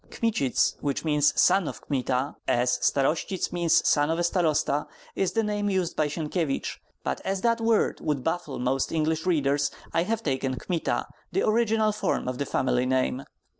[0.09, 5.43] Kmitsits, which means "son of Kmita," as "starostsits" means "son of a starosta," is the
[5.43, 10.23] name used by Sienkiewicz; but as that word would baffle most English readers, I have
[10.23, 13.25] taken Kmita, the original form of the family name.